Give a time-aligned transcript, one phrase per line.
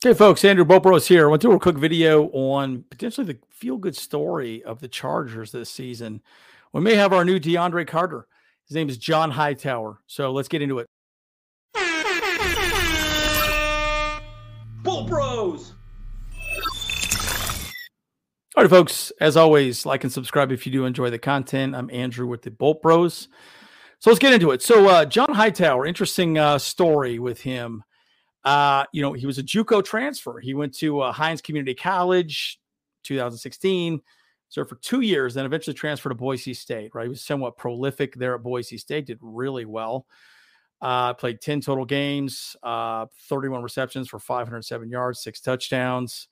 [0.00, 1.26] Hey folks, Andrew Bolt Bros here.
[1.26, 5.50] I want to do a quick video on potentially the feel-good story of the Chargers
[5.50, 6.22] this season.
[6.72, 8.28] We may have our new DeAndre Carter.
[8.68, 10.00] His name is John Hightower.
[10.06, 10.86] So let's get into it.
[14.84, 15.72] Bolt Bros.
[18.58, 19.12] All right, folks.
[19.20, 21.76] As always, like and subscribe if you do enjoy the content.
[21.76, 23.28] I'm Andrew with the Bolt Bros.
[24.00, 24.62] So let's get into it.
[24.62, 27.84] So uh, John Hightower, interesting uh, story with him.
[28.42, 30.40] Uh, you know, he was a JUCO transfer.
[30.40, 32.58] He went to uh, Hinds Community College,
[33.04, 34.00] 2016,
[34.48, 36.90] served for two years, then eventually transferred to Boise State.
[36.96, 39.06] Right, he was somewhat prolific there at Boise State.
[39.06, 40.04] Did really well.
[40.82, 46.26] Uh, played 10 total games, uh, 31 receptions for 507 yards, six touchdowns.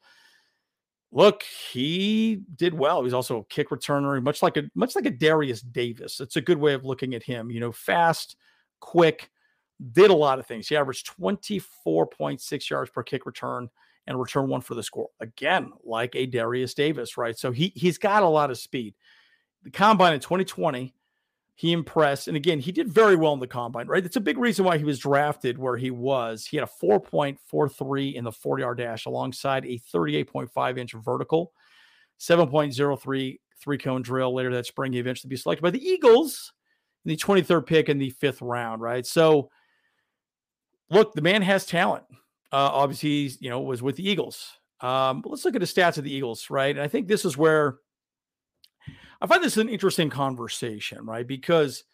[1.16, 3.02] Look, he did well.
[3.02, 6.20] He's also a kick returner, much like a much like a Derius Davis.
[6.20, 7.51] It's a good way of looking at him.
[7.51, 8.36] You know, fast,
[8.81, 9.31] quick,
[9.92, 10.69] did a lot of things.
[10.69, 13.70] He averaged 24.6 yards per kick return
[14.06, 15.09] and return one for the score.
[15.20, 17.39] Again, like a Derius Davis, right?
[17.39, 18.94] So he he's got a lot of speed.
[19.62, 20.94] The combine in 2020,
[21.57, 22.29] he impressed.
[22.29, 24.05] And again, he did very well in the combine, right?
[24.05, 26.45] It's a big reason why he was drafted where he was.
[26.45, 31.53] He had a 4.43 in the 40 yard dash alongside a 38.5 inch vertical,
[32.21, 34.93] 7.03 three cone drill later that spring.
[34.93, 36.53] He eventually be selected by the Eagles
[37.07, 39.07] in the 23rd pick in the fifth round, right?
[39.07, 39.51] So
[40.91, 42.05] look, the man has talent.
[42.53, 44.59] Uh, obviously, he's, you know, was with the Eagles.
[44.83, 46.77] Um, but let's look at the stats of the Eagles, right?
[46.77, 47.79] And I think this is where
[49.20, 51.27] I find this an interesting conversation, right?
[51.27, 51.84] Because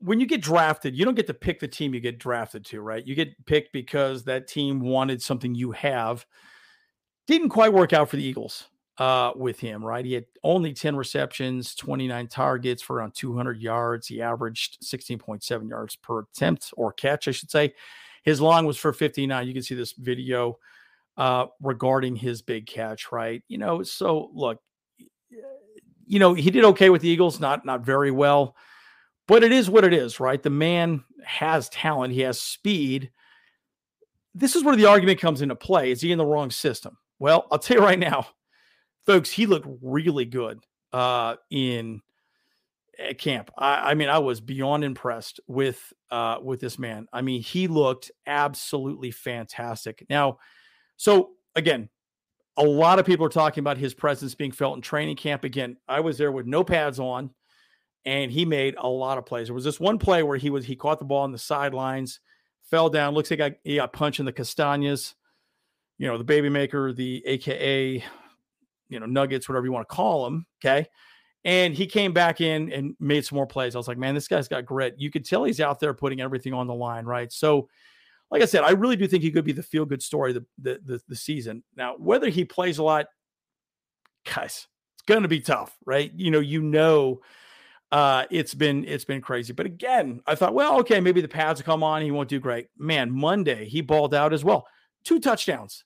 [0.00, 2.80] when you get drafted, you don't get to pick the team you get drafted to,
[2.80, 3.06] right?
[3.06, 6.24] You get picked because that team wanted something you have.
[7.26, 8.66] Didn't quite work out for the Eagles
[8.98, 10.04] uh, with him, right?
[10.04, 14.06] He had only 10 receptions, 29 targets for around 200 yards.
[14.06, 17.74] He averaged 16.7 yards per attempt or catch, I should say.
[18.22, 19.46] His long was for 59.
[19.46, 20.58] You can see this video
[21.16, 23.42] uh, regarding his big catch, right?
[23.48, 24.58] You know, so look,
[26.10, 28.56] you know, he did okay with the Eagles, not not very well,
[29.28, 30.42] but it is what it is, right?
[30.42, 33.12] The man has talent, he has speed.
[34.34, 35.92] This is where the argument comes into play.
[35.92, 36.98] Is he in the wrong system?
[37.20, 38.26] Well, I'll tell you right now,
[39.06, 42.02] folks, he looked really good uh, in
[43.18, 43.52] camp.
[43.56, 47.06] I, I, mean, I was beyond impressed with uh, with this man.
[47.12, 50.04] I mean, he looked absolutely fantastic.
[50.10, 50.38] Now,
[50.96, 51.88] so again,
[52.56, 55.44] a lot of people are talking about his presence being felt in training camp.
[55.44, 57.30] Again, I was there with no pads on,
[58.04, 59.48] and he made a lot of plays.
[59.48, 62.20] There was this one play where he was he caught the ball on the sidelines,
[62.70, 63.14] fell down.
[63.14, 65.14] Looks like he got punched in the castañas.
[65.98, 68.02] You know, the baby maker, the AKA
[68.90, 70.46] you know, nuggets, whatever you want to call them.
[70.62, 70.86] Okay.
[71.44, 73.74] And he came back in and made some more plays.
[73.74, 74.96] I was like, man, this guy's got grit.
[74.98, 77.32] You could tell he's out there putting everything on the line, right?
[77.32, 77.68] So,
[78.30, 80.46] like I said, I really do think he could be the feel good story the,
[80.58, 81.62] the, the the season.
[81.76, 83.06] Now, whether he plays a lot,
[84.24, 86.12] guys, it's going to be tough, right?
[86.14, 87.20] You know, you know,
[87.90, 89.52] uh, it's been it's been crazy.
[89.52, 92.02] But again, I thought, well, okay, maybe the pads will come on.
[92.02, 92.68] He won't do great.
[92.78, 94.66] Man, Monday he balled out as well.
[95.04, 95.84] Two touchdowns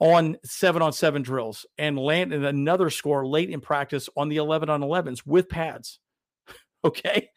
[0.00, 4.68] on seven on seven drills and landed another score late in practice on the 11
[4.70, 5.98] on 11s with pads.
[6.84, 7.30] okay.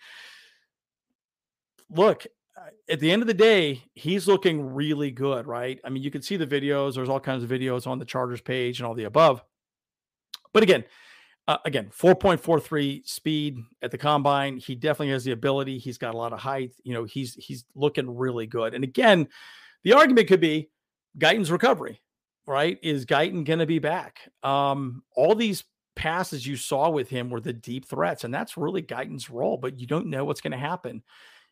[1.90, 2.26] Look,
[2.90, 5.80] at the end of the day, he's looking really good, right?
[5.84, 6.96] I mean, you can see the videos.
[6.96, 9.44] There's all kinds of videos on the Chargers page and all the above.
[10.54, 10.84] But again,
[11.48, 14.58] uh, again, 4.43 speed at the combine.
[14.58, 15.78] He definitely has the ability.
[15.78, 16.74] He's got a lot of height.
[16.84, 18.74] You know, he's he's looking really good.
[18.74, 19.28] And again,
[19.84, 20.70] the argument could be
[21.18, 22.02] Guyton's recovery
[22.52, 22.78] right?
[22.82, 24.20] Is Guyton going to be back?
[24.44, 25.64] Um, all these
[25.96, 29.80] passes you saw with him were the deep threats, and that's really Guyton's role, but
[29.80, 31.04] you don't know what's going to happen.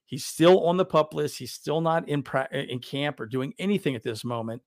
[0.10, 1.38] He's still on the pup list.
[1.38, 4.64] He's still not in pra- in camp or doing anything at this moment.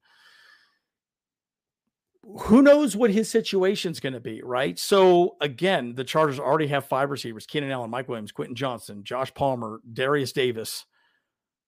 [2.22, 4.78] Who knows what his situation is going to be, right?
[4.78, 9.34] So again, the Chargers already have five receivers: Keenan Allen, Mike Williams, Quentin Johnston, Josh
[9.34, 10.86] Palmer, Derius Davis.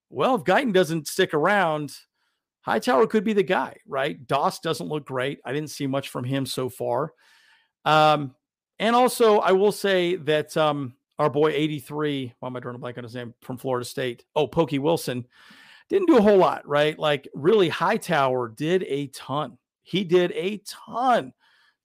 [0.08, 1.96] Well, if Guyton doesn't stick around,
[2.60, 4.25] Hightower could be the guy, right?
[4.25, 5.40] Doss doesn't look great.
[5.44, 7.12] I didn't see much from him so far.
[7.84, 8.37] Um,
[8.78, 12.78] and also, I will say that um, our boy 83, why am I drawing a
[12.78, 14.25] blank on his name from Florida State?
[14.34, 15.26] Oh, Pokey Wilson
[15.88, 16.99] didn't do a whole lot, right?
[16.99, 19.58] Like, really, Hightower did a ton.
[19.82, 21.32] He did a ton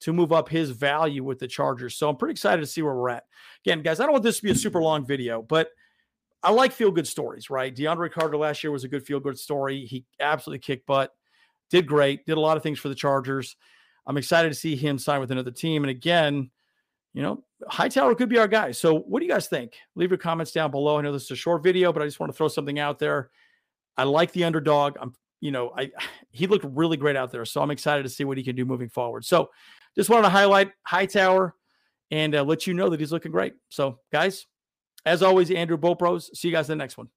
[0.02, 1.96] to move up his value with the Chargers.
[1.96, 3.26] So I'm pretty excited to see where we're at.
[3.66, 5.70] Again, guys, I don't want this to be a super long video, but
[6.42, 7.76] I like feel good stories, right?
[7.76, 9.86] DeAndre Carter last year was a good feel good story.
[9.86, 11.14] He absolutely kicked butt,
[11.70, 13.58] did great, did a lot of things for the Chargers.
[14.08, 15.84] I'm excited to see him sign with another team.
[15.84, 16.50] And again,
[17.20, 18.72] you know, Hightower could be our guy.
[18.72, 19.74] So, what do you guys think?
[19.96, 20.98] Leave your comments down below.
[20.98, 22.98] I know this is a short video, but I just want to throw something out
[22.98, 23.30] there.
[23.98, 24.96] I like the underdog.
[25.02, 25.92] I'm, you know, I
[26.32, 28.64] he looked really great out there, so I'm excited to see what he can do
[28.64, 29.26] moving forward.
[29.26, 29.50] So,
[29.98, 31.56] just wanted to highlight Hightower
[32.10, 33.56] and uh, let you know that he's looking great.
[33.68, 34.46] So, guys,
[35.06, 36.32] as always, Andrew Bolt Bros.
[36.40, 37.10] See you guys in the next one.